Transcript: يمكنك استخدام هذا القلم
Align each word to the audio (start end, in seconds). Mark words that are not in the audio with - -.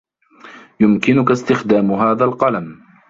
يمكنك 0.79 1.31
استخدام 1.31 1.91
هذا 1.91 2.25
القلم 2.25 2.81